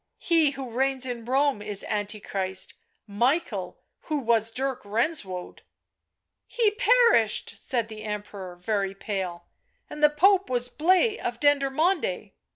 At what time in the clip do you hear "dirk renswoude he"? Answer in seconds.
4.49-6.71